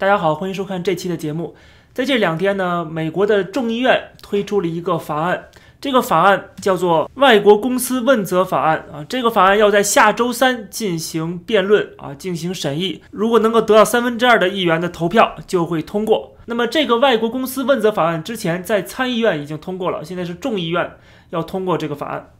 [0.00, 1.54] 大家好，欢迎收看这期的节目。
[1.92, 9.04] 在这两天呢，美国的众议院推出了一个法案，这个法案叫做《外国公司问责法案》啊。
[9.06, 13.02] 这个法案要在下周三进行辩论啊，进行审议。
[13.10, 16.34] 如果能够得到三分之二的议员的投票，就会通过。
[16.46, 20.92] 那么，这个外国公司问责法案之前在参议院已经通过了，现在是众议院
[21.28, 22.30] 要通过这个法案。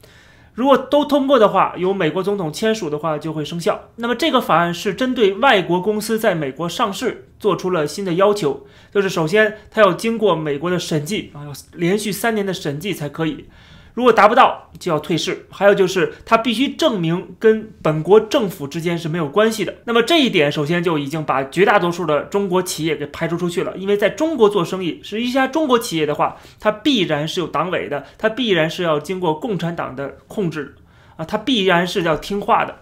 [0.54, 3.88] 如果都通过的话，由美国总统签署的话就会生效。
[3.96, 13.46] 那么这个法案是针对外国公司在美国上市做出了新的要求，就是首先它要经过美国的审计啊，要连续三年的审计才可以。
[14.00, 15.46] 如果达不到，就要退市。
[15.50, 19.74] 还有就是，他必须证明跟本国政府之间是没有关系的。
[19.84, 23.76] 那么这一点，首先就已经把绝大多数的中国企业给排除出去了。
[23.76, 30.74] 因为在中国做生意，是一家中国企业的话，它必然是有党委的，它必然是要经过共产党的控制
[31.16, 32.74] 啊，它必然是要听话的。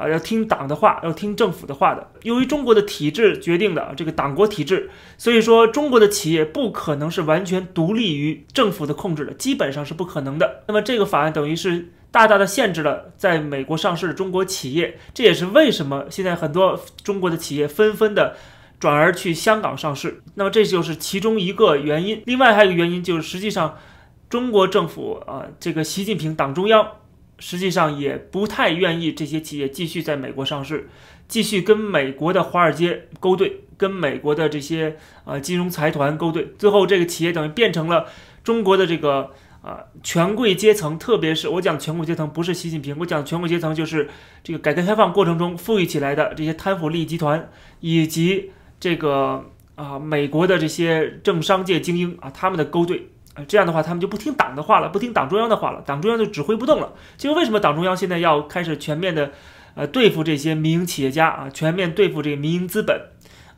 [0.00, 2.10] 啊，要听党的话，要听政府的话的。
[2.22, 10.62] 由于中国的体制决定的这个党国体制，所以说中国的企业不可能是完全独立于政府的控制的，基本上是不可能的。
[10.66, 18.36] 那么这个法案等于是大大的限制了在美国上市的中国企业，这也是为什么现在很多中国的企业纷纷的
[18.78, 20.22] 转而去香港上市。
[20.36, 22.22] 那么这就是其中一个原因。
[22.24, 23.76] 另外还有一个原因就是，实际上
[24.30, 26.88] 中国政府啊，这个习近平党中央。
[27.40, 30.88] 实际上也不太愿意这些企业继续在美国上市，
[31.26, 38.06] 继续跟美国的华尔街勾兑，跟美国的这些啊金融财团勾兑，最后这个企业等于变成了
[38.44, 39.30] 中国的这个
[39.62, 44.08] 啊权贵阶层，特别是我讲权贵阶层不是习近平，我讲权贵阶层就是
[44.44, 53.08] 这个改革开放过程中富裕起来的这些贪腐利益集团，以及这个啊美国的这些政商界精英啊他们的勾兑。
[53.46, 56.92] 这样的话，他们就不听党的话了，不听党中央的话了，党中央就指挥不动了。
[57.16, 59.30] 就为什么党中央现在要开始全面的，
[59.74, 63.00] 呃，对付这些民营企业家啊，全面对付这个民营资本，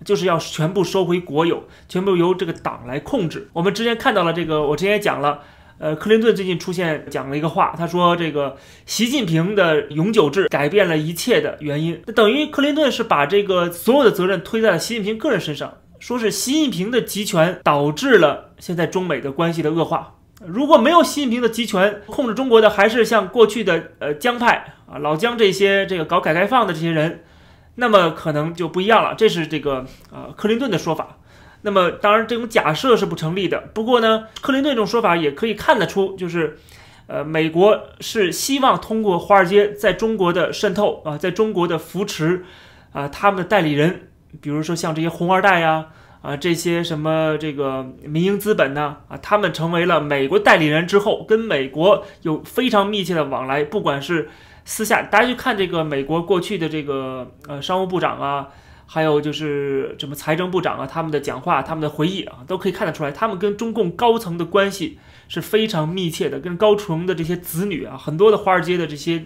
[0.05, 3.49] 就是要全部收回国有，全部由这个党来控制。
[3.53, 5.41] 我们之前看到了这个，我之前也讲了，
[5.79, 15.75] 呃，克林顿最近出现讲了一个话，他说这个习近平的永久制改变了一切的原因，那等于克林顿是把这个所有的责任推在了习近平个人身上。
[16.03, 20.17] 说是习近平的集权导致了现在中美的关系的恶化。
[20.45, 27.23] 如果没有习近平的集权控制中国的，还是像过去的呃江派啊老江这些这个搞改革开放的这些人，
[27.77, 29.15] 那么可能就不一样了。
[29.17, 31.19] 这是这个呃克林顿的说法。
[31.61, 33.71] 那么当然这种假设是不成立的。
[33.73, 36.59] 不过呢，克林顿这种说法也可以看得出，就是
[37.07, 42.45] 呃美国是希望通过华尔街在中国的渗透啊，在中国的扶持
[42.91, 44.09] 啊，他们的代理人。
[44.41, 45.87] 比如说像这些红二代呀，
[46.23, 54.31] 啊，这些什么这个民营资本呢，啊，他们成为了美国代理人之后，跟美国有非常密切的往来，不管是
[54.65, 58.49] 私下，大家去看这个美国过去的这个呃商务部长啊，
[58.87, 69.25] 还有就是什么财政部长啊，他们的讲话、他们的回忆啊，都可以看得出来，他们跟中共高层的关系是非常密切的，跟高层的这些子女啊，很多的华尔街的这些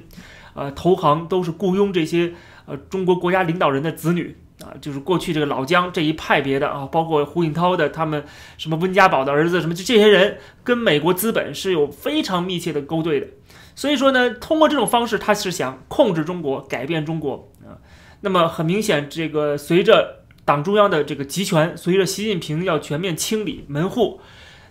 [0.54, 2.32] 呃投行都是雇佣这些
[2.64, 4.34] 呃中国国家领导人的子女。
[4.62, 8.24] 啊，就是过去这个老姜这一派别的啊，包括胡锦涛的他们，
[8.56, 13.26] 什么温家宝的儿子，什么就这些人跟美国资本是有非常密切的勾兑的。
[13.74, 17.76] 所以说呢，通过这种方式，他是想控制中国，改变中国啊。
[18.22, 24.22] 那么很明显，这个随着党中央的这个集权，随着习近平要全面清理门户，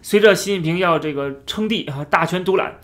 [0.02, 2.80] 随着习近平要这个称帝啊，大权独揽，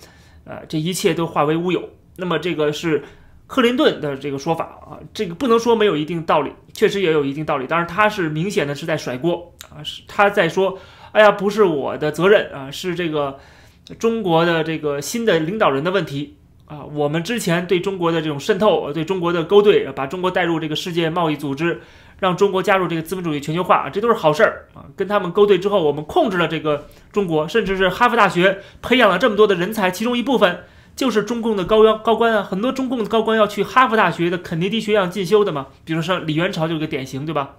[0.45, 1.89] 呃，这一切都化为乌有。
[2.17, 3.03] 那么这个是。
[3.51, 7.67] 克林顿的这个说法啊，这个不能说没有一定道理，确实也有一定道理。
[7.67, 10.79] 当然，他是明显的是在甩锅啊，是他在说，
[11.11, 13.37] 哎呀，不是我的责任啊，是这个
[13.99, 16.85] 中国的这个新的领导人的问题啊。
[16.85, 21.81] 我们之前对中国的这种渗透，对中国的勾兑，把中国带入这个世界贸易组织，
[22.19, 24.85] 让中国加入这个资本主义全球化，这都是好事儿啊。
[24.95, 30.63] 跟他们勾兑之后，我们控制了这个中国，甚至是哈佛大学培养了这么多的人才，其中一部分。
[30.95, 35.67] 就是中共的高要高官啊，很多中共的高官要去哈佛大学的肯尼迪学院进修的嘛。
[35.83, 37.55] 比如说李元朝就是个典型，对吧？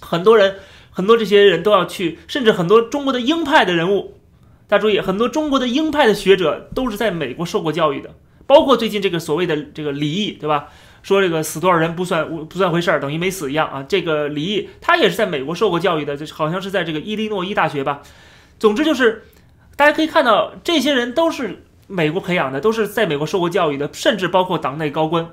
[0.00, 0.56] 很多人，
[0.90, 4.14] 很多这些人都要去，甚至很多中国的鹰派的人物，
[4.68, 8.14] 大家注意，很多中国的鹰派的学者都是在美国受过教育的。
[8.46, 10.66] 包括最近这个所谓的这个李毅，对吧？
[11.02, 13.84] 说这个死多少人不算不算回事儿，等于没死一样啊。
[13.88, 18.02] 这个李毅他也是在美国受过教育的，就好像是在这个伊利诺伊大学吧。
[18.58, 19.24] 总之就是，
[19.76, 21.64] 大家可以看到，这些人都是。
[21.86, 25.28] 美国培养的都是在美国受过教育的，甚至包括党内高官，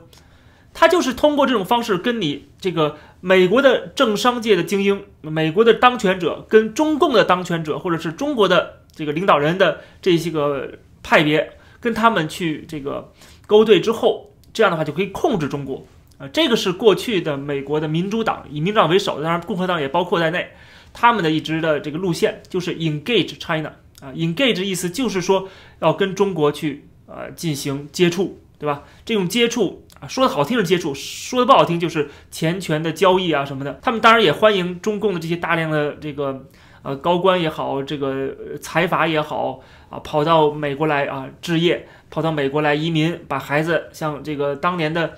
[0.73, 10.71] 他就是通过这种方式跟你这个美国的政商界的精英、美国的当权者跟中共的当权者，或者是中国的这个领导人的这些个
[11.01, 13.11] 派别，跟他们去这个
[13.47, 15.85] 勾兑之后，这样的话就可以控制中国。
[16.19, 20.51] 啊，这个是过去的美国的民主党以民主党为首，当然共和党也包括在内，
[20.93, 23.73] 他们的一直的这个路线就是 engage China
[24.03, 25.47] 啊，engage 意思就是说
[25.79, 28.83] 要跟中国去呃进行接触，对吧？
[29.05, 33.79] 这种接触啊，说的好听是接触，说的不好听就是钱权的交易啊什么的。
[33.81, 36.45] 他们当然也欢迎中共的这些大量的这个
[36.81, 45.13] 呃高官也好，这个财阀也好啊，跑到美国来啊置业，跑到美国来移民，把孩子像这个当年的。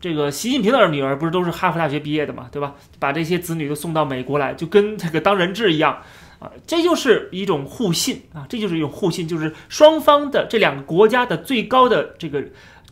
[0.00, 2.76] 这个习近平的儿女儿不是都是哈佛大学毕业的嘛，对吧？
[3.00, 6.00] 把这些子女都送到美国来，就跟这个当人质一样
[6.38, 12.44] 啊，这就是一种互信啊，这就是一种互信，就是双方的这两个国家的最高的这个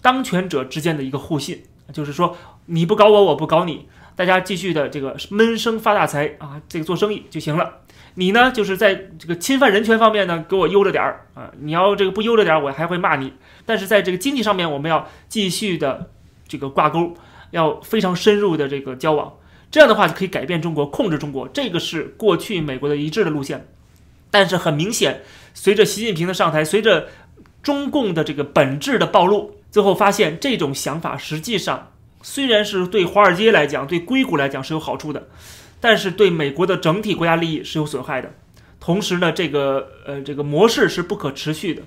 [0.03, 1.63] 当权者之间的一个互信，
[1.93, 7.81] 就是说你不搞我，我不搞你，大家继续的这个闷声发大财啊，这个做生意就行了。
[8.15, 13.33] 你呢，就是在这个侵犯人权方面呢，给我悠着点儿啊，你要这个不悠着点儿，我还会骂你。
[13.65, 16.11] 但是在这个经济上面，我们要继续的。
[16.49, 17.13] 这个挂钩
[17.51, 19.33] 要非常深入的这个交往，
[19.77, 21.47] 这样的话就可以改变中国，控制中国。
[21.49, 23.69] 这个是过去美国的一致的路线。
[24.31, 25.21] 但是很明显，
[25.53, 27.09] 随着习近平的上台，随着
[27.63, 31.93] 中共的这个本质的暴露，最后发现这种想法实际上
[32.23, 35.29] 虽然是对华尔街来讲、对硅谷来讲是有好处的，
[35.79, 38.33] 但是对美国的整体国家利益是有损害的。
[38.81, 41.83] 同时呢，这个呃这个模式是不可持续的。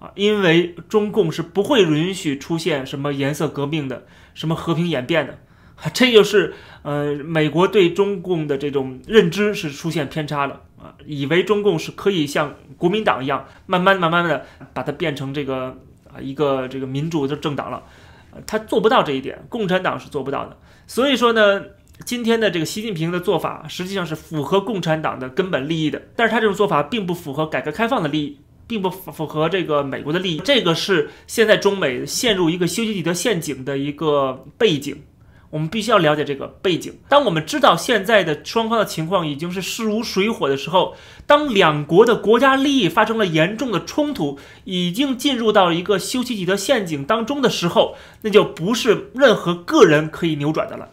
[0.00, 5.38] 啊，因为中共是不会允许出现什么颜色革命的，什么和平演变的，
[5.92, 15.76] 这就是呃美国对中共的这种认知是出现偏差了啊，以为中共是可以像国民党一样，慢慢慢慢的把它变成这个
[16.08, 17.82] 啊一个这个民主的政党了，
[18.46, 20.56] 他做不到这一点，共产党是做不到的。
[20.86, 21.62] 所以说呢，
[22.04, 28.38] 今天的这个习近平的做法实际上是符合共产党的根本利益的，但是他这种做法并不符合改革开放的利益。
[28.64, 34.96] 并不符合这个美国的利益，这个是现在中美陷入一个修昔底德陷阱的一个背景。
[35.52, 36.98] 我们必须要了解这个背景。
[37.10, 40.96] 当我们知道现在的双方的情况已经是势如水火的时候，
[41.26, 50.88] 当两国的国家利益发生了严重的冲突，已经进入到一个修昔底德陷阱当中的时候，那就不是任何个人可以扭转的了，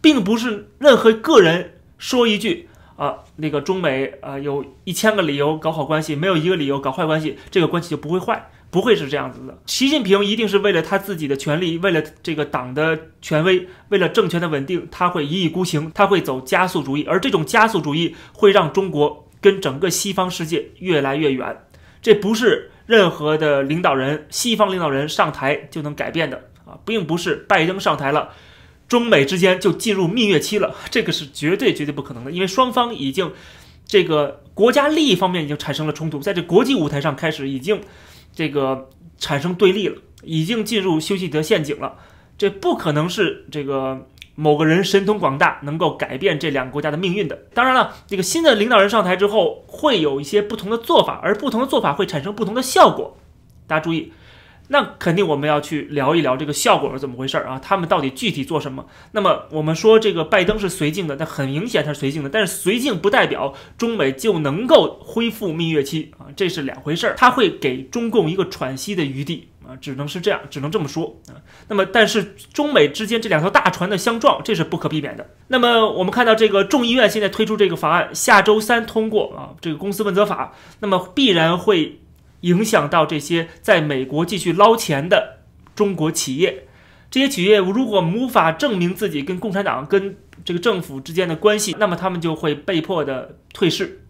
[0.00, 2.64] 并不是任何个人说一句。
[2.96, 9.58] 啊，那个中美啊，有一千个理由搞好关系，没有一个理由搞坏关系，这个关系就不会坏，不会是这样子的。
[9.66, 21.56] 习近平一定是为了他自己的权利，为了这个党的权威，为了政权的稳定，他会一意孤行，他会走加速主义，而这种加速主义会让中国跟整个西方世界越来越远，
[22.02, 28.30] 这不是任何的领导人，西方领导人上台就能改变的啊，并不是拜登上台了。
[28.88, 33.30] 中美之间就进入蜜月期了，这个是绝对绝对不可能的，因为双方已经
[33.86, 37.80] 这个国家利益方面已经产生了冲突，在这国际舞台上开始已经
[38.38, 38.88] 这个
[39.18, 41.96] 产生对立了，已经进入修昔德陷阱了。
[42.36, 44.06] 这不可能是这个
[44.36, 47.36] 某个人神通广大能够改变这两个国家的命运的。
[47.52, 53.16] 当然了，这个新的领导人上台之后会有一些不同的做法，而不同的做法会产生不同的效果。
[53.66, 54.12] 大家注意。
[54.70, 57.58] 那肯定我们要去聊一聊这个效果是怎么回事儿啊？
[57.58, 58.86] 他们到底具体做什么？
[59.12, 67.14] 那么我们说这个拜登是绥靖的，那很明显他是绥靖的，但是绥靖不代表中美就能够恢复蜜月期啊，这是两回事儿。
[67.16, 71.40] 他会给中共一个喘息的余地啊，只能是这样，只能这么说啊。
[71.68, 75.30] 那么但是中美之间这两条大船的相撞，这是不可避免的。
[75.46, 82.00] 那么我们看到这个众议院现在推出这个法案，下周三通过啊，这个公司问责法，那么必然会。
[82.40, 85.38] 影响到这些在美国继续捞钱的
[85.74, 86.66] 中国企业，
[87.10, 94.02] 这些企业如果无法证明自己跟共产党、跟这个政府之间的关系，那么他们就会被迫的退市。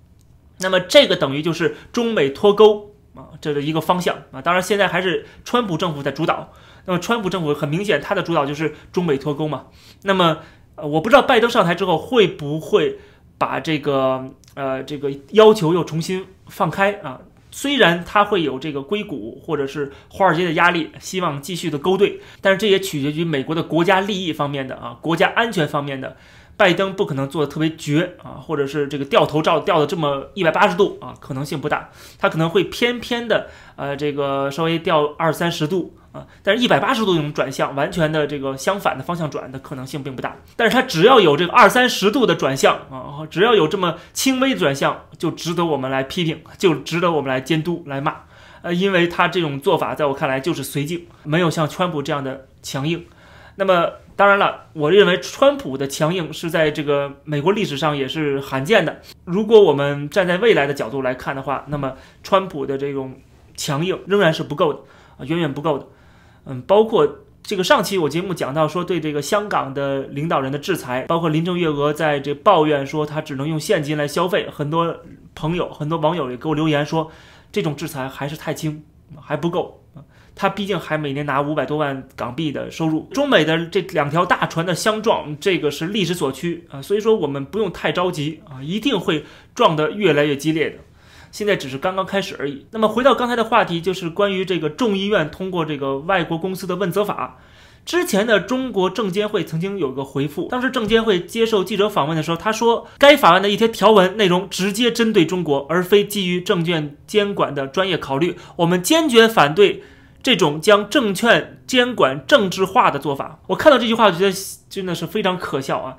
[0.61, 4.43] 那么这个等于就是中美脱钩啊，这的一个方向啊。
[4.43, 6.53] 当然现在还是川普政府在主导，
[6.85, 9.67] 那么川普政府很明显他的主导就是中美脱钩嘛。
[10.03, 10.39] 那么
[10.75, 12.99] 呃，我不知道拜登上台之后会不会
[13.39, 17.21] 把这个呃这个要求又重新放开啊。
[17.61, 26.17] 虽然它会有这个硅谷或者是华尔街的压力，希望继续的勾兑，但是这也取决于美国的国家利益方面的啊，国家安全方面的。
[26.59, 31.89] 拜登不可能做的特别绝啊，或者是这个掉头照掉的这么一百八十度啊，可能性不大。
[32.19, 33.47] 他可能会偏偏的
[33.77, 40.37] 呃这个稍微掉二三十度啊，但是一百八十度这种转向，完全的这个相反的方向转的可能性并不大。
[40.57, 48.17] 但是他只要有这个二三十度的转向啊，只要有这么轻微转向，就值得我们来批评，就值得我们来监督来骂。
[48.63, 53.07] 呃，因为他这种做法在我看来就是绥靖，没有像川普这样的强硬。
[53.55, 53.93] 那么。
[54.19, 59.01] 当然了，我认为川普的强硬是在这个美国历史上也是罕见的。
[59.25, 61.95] 如果我们站在未来的角度来看的话，那么
[62.25, 63.15] 川普的这种
[63.57, 64.81] 强硬仍然是不够的
[65.19, 65.87] 啊，远远不够的。
[66.47, 74.97] 嗯，包括这个上期我节目讲到说，对这个香港的领导人的制裁，包括林郑月娥在这抱怨说他只能用现金来消费，很多
[75.37, 77.13] 朋友、很多网友也给我留言说，
[77.53, 78.83] 这种制裁还是太轻，
[79.21, 79.81] 还不够。
[80.41, 83.09] 他毕竟还每年拿五百多万港币的收入。
[83.13, 90.77] 中美的这两条大船的相撞，这个是历史所趋啊，所以说我们不用太着急啊，一定会撞得越来越激烈的。
[91.33, 92.65] 现在只是刚刚开始而已。
[92.71, 97.39] 那么回到刚才的话题，就是关于这个众议院通过这个外国公司的问责法。
[97.85, 108.37] 之前的中国证监会曾经有个回复，当时证监会接受记者访问的时候，他说该法案的一些条文内容直接针对中国，而非基于证券监管的专业考虑。
[108.57, 109.83] 我们坚决反对
[110.23, 113.41] 这种将证券监管政治化的做法。
[113.49, 114.37] 我看到这句话，我觉得
[114.69, 115.97] 真的是非常可笑啊！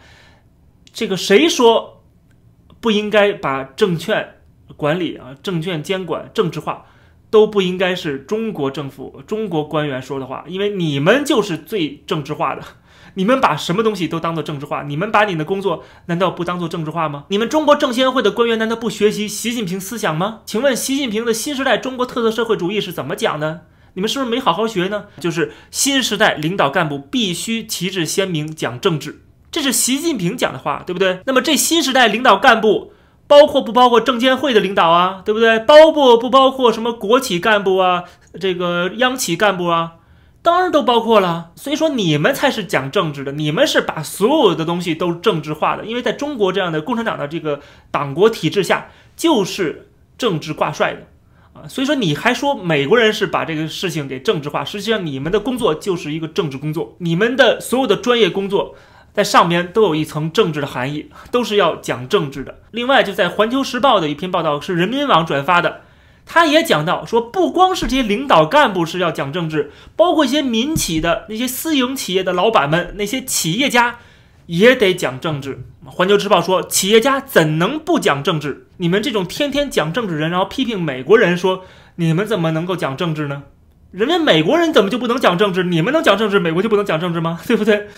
[0.92, 2.04] 这个谁说
[2.80, 4.36] 不应该把证券？
[4.78, 6.86] 管理啊，证券监管政治化，
[7.32, 12.62] 都不应该是中国政府、中国官员说的话，因为你们就是最政治化的。
[13.16, 14.84] 你们把什么东西都当做政治化？
[14.84, 17.26] 你们把你的工作难道不当做政治化吗？
[17.30, 20.42] 你们中国证监会的官员难道不学习习近平思想吗？
[20.46, 23.66] 请问习近平的新时代中国特色社会主义是怎么讲的？
[23.94, 25.06] 你们是不是没好好学呢？
[25.20, 31.20] 就是新时代领导干部必须旗帜鲜明讲政治，这是习近平讲的话，对不对？
[31.26, 32.94] 那么这新时代领导干部。
[33.30, 35.60] 包括不包括证监会的领导啊，对不对？
[35.60, 38.06] 包括不包括什么国企干部啊，
[38.42, 39.98] 这个央企干部啊，
[40.42, 41.52] 当然都包括了。
[41.56, 45.86] 所以说你们才是讲政治的，你们是把所有的东西都政治化的。
[45.86, 47.60] 因为在中国这样的共产党的这个
[47.92, 51.06] 党国体制下，就是政治挂帅的
[51.68, 58.76] 所以说你还说美国人是把这个事情给政治化，实际上你们的工作就是一个政治工作，你们的所有的专业工作。
[59.12, 62.60] 在上面都有一层政治的含义，都是要讲政治的。
[62.72, 65.82] 另外，就在《环球时报》的一篇报道是人民网转发的，
[66.28, 73.98] 他也讲到说，不光是这些领导干部是要讲政治，包括一些民企的那些私营企业的老板们，那些企业家
[74.50, 75.64] 也得讲政治。
[75.92, 78.66] 《环球时报》说，企业家怎能不讲政治？
[78.78, 81.64] 你们这种天天讲政治人，然后批评美国人，说
[81.98, 83.44] 你们怎么能够讲政治呢？
[83.92, 85.64] 人家美国人怎么就不能讲政治？
[85.64, 87.40] 你们能讲政治，美国就不能讲政治吗？
[87.46, 87.90] 对不对？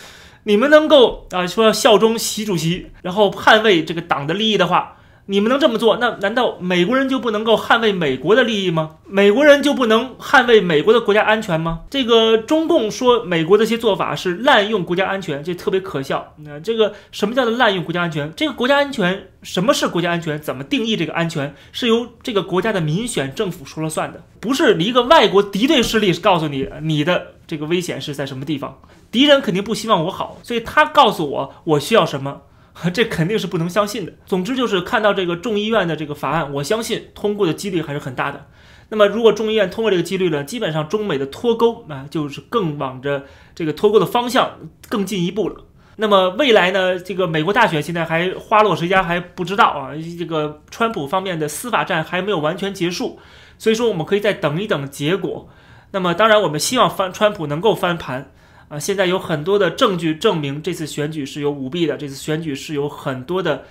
[0.43, 4.97] 你们能够啊说效忠习主席，然后捍卫这个党的利益的话，
[5.27, 5.97] 你们能这么做？
[5.97, 8.97] 那难道美国人就不能够捍卫美国的利益吗？
[9.05, 11.81] 美国人就不能捍卫美国的国家安全吗？
[11.89, 16.33] 这个中共说美国这些做法是滥用国家安全，这特别可笑。
[16.37, 18.33] 那这个什么叫做滥用国家安全？
[18.35, 20.41] 这个国家安全什么是国家安全？
[20.41, 21.53] 怎么定义这个安全？
[21.71, 28.79] 是由这个国家的民选政府说了算的，不是一个外国敌对势力告诉你你的这个危险是在什么地方。
[29.11, 32.41] 敌人肯定不希望我好，所以他告诉我我需要什么，
[32.93, 34.13] 这肯定是不能相信的。
[34.25, 38.47] 总之就是看到这个众议院的这个法案，我相信通过的几率还是很大的。
[38.89, 43.23] 那么如果众议院通过这个几率呢，基本上中美的脱钩啊，就是更往着
[43.55, 44.57] 这个脱钩的方向
[44.89, 45.55] 更进一步了。
[45.97, 53.19] 那么未来呢，这个美国大选现在还花落谁家还不知道啊，这个川普方面的司法战还没有完全结束，
[53.57, 55.47] 所以说我们可以再等一等结果。
[55.91, 58.31] 那么当然我们希望翻川普能够翻盘。
[58.71, 63.65] 啊，现在有很多的证据证明这次选举是有舞弊的，这次选举是有很多的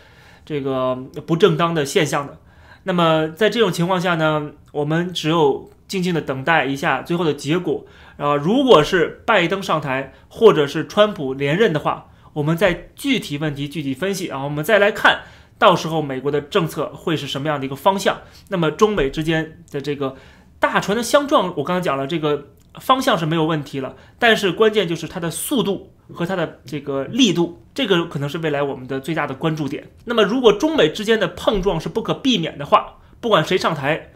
[0.45, 0.95] 这个
[1.27, 2.37] 不正当的现象的。
[2.83, 7.87] 那么在这种情况下呢，我们只有静静的等待一下最后的结果。
[8.19, 15.23] 啊，如果是拜登上台，或者是川普连任的话，我们再具体问题具体分析啊，我们再来看
[15.59, 18.19] 到时候美国的政策会是什么样的一个方向。
[18.49, 20.17] 那么中美之间的这个
[20.59, 22.49] 大船的相撞，我刚才讲了这个。
[22.79, 29.91] 方向是没有问题了，但是关键就是它的速度和它的这个力度，这个可能是未来我们的最大的关注点。
[30.05, 34.13] 那么，如果中美之间的碰撞是不可避免的话，不管谁上台，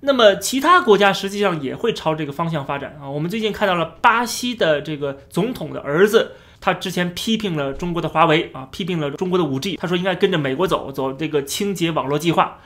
[0.00, 3.10] 那么其他国家实际上也会朝这个方向发展啊。
[3.10, 12.58] 我们最近看到了巴西的这个总统的儿子，他之前批评了中国的华为啊，批评了中国的五 G，他说应该跟着美国走，走这个清洁网络计划，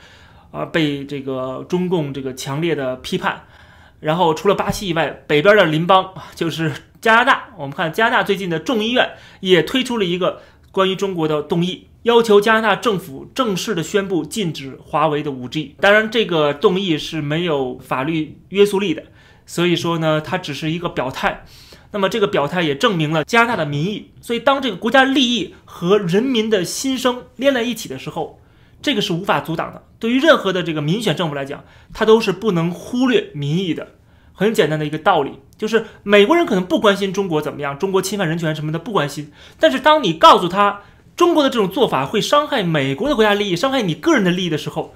[0.51, 3.43] 啊，被这个中共这个强烈的批判。
[4.01, 7.49] 然后除了巴西以外，北边的邻邦就是加拿大。
[7.55, 10.41] 我们看加拿大最近的众议院也推出了一个
[10.71, 15.75] 关于中国的动议，要求加拿大政府正式的宣布禁止华为的五 G。
[15.79, 19.03] 当然，这个动议是没有法律约束力的，
[19.45, 21.45] 所以说呢，它只是一个表态。
[21.91, 24.11] 那么这个表态也证明了加拿大的民意。
[24.19, 28.37] 所以当这个国家利益和人民的心声连在一起的时候。
[28.83, 29.83] 这个是无法阻挡的。
[30.01, 33.87] 对于任何的这个民选政府来讲，它都是不能忽略民意的。
[34.33, 39.31] 很简单的一个道理，就是美国人可能不关心中国怎么样，中国侵犯人权什么的不关心。
[39.59, 40.81] 但是当你告诉他
[41.15, 44.95] 中国的这种做法会伤害美国的国家利益，伤害你个人的利益的时候，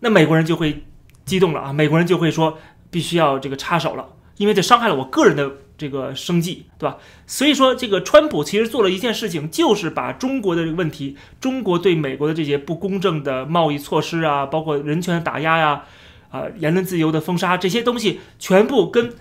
[0.00, 0.84] 那美国人就会
[1.26, 1.72] 激动了啊！
[1.74, 2.56] 美国人就会说
[2.90, 4.08] 必须要这个插手了，
[4.38, 6.96] 因为这伤害了我个人的这个生计，对吧？
[7.26, 15.82] 所以说，这个川普其实做了一件事情，就是把中国的这个问题，中国对美国的这些不公正的贸易措施啊，包括人权的打压呀，
[16.30, 19.12] 啊，言论自由的封杀这些东西，全部跟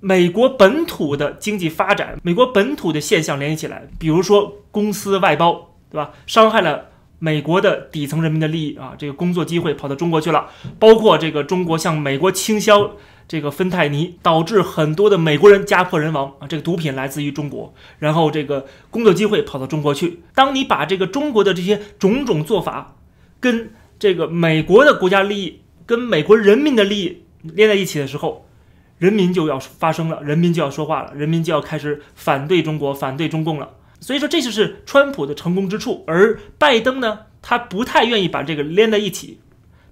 [0.00, 3.86] 美国本土的经济发展、美国本土的现象联系起来。
[3.98, 6.12] 比如说公司外包，对吧？
[6.26, 6.86] 伤害了
[7.18, 12.92] 美国的底层人民的利益啊，这个工作机会跑到中国去了，包括这个中国向美国倾销。
[13.32, 16.46] 这个芬太尼导致很多的美国人家破人亡啊！
[16.46, 20.20] 这个毒品来自于中国，然后这个工作机会跑到中国去。
[20.34, 22.94] 当你把这个中国的这些种种做法
[23.40, 28.46] 跟这个美国的国家利益、跟美国人民的利益连在一起的时候，
[28.98, 33.70] 人民就要发声了，人民就要说话了，人民就要开始反对中国、反对中共了。
[33.98, 36.04] 所以说，这就是川普的成功之处。
[36.06, 39.40] 而拜登呢，他不太愿意把这个连在一起，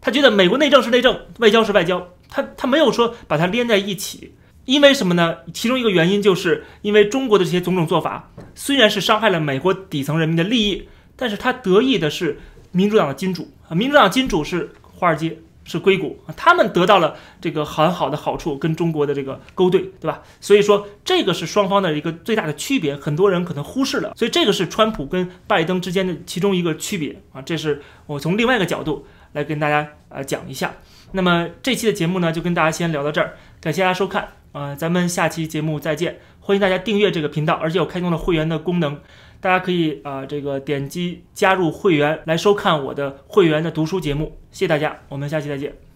[0.03, 2.07] 他觉得美国内政是内政，外交是外交。
[2.31, 4.35] 他他没有说把它连在一起，
[4.65, 5.39] 因为什么呢？
[5.53, 12.39] 其中一个原因就是因为中国的这些种种做法，虽然是伤害了美国底层人民的利益，但是他得益的是
[12.71, 20.23] 民主党的金主啊，民主党金主是华尔街，是硅谷，他们得到了这个很好的好处，跟中国的这个勾兑，对吧？
[20.41, 30.73] 所以说这个是双方的一个最大的区别，很多人可能忽视了，所以这个是川普跟拜登之间的其中一个区别啊，这是我从另外一个角度来跟大家呃讲一下。
[31.13, 36.19] 那么这期的节目呢，就跟大家先聊到这儿，感谢大家收看，啊，咱们下期节目再见。
[36.41, 38.99] 欢迎大家订阅这个频道，而且我开通了会员的功能，
[39.41, 44.39] 大家可以啊这个点击加入会员来收看我的会员的读书节目。
[44.51, 45.90] 谢谢大家，我们下期再见。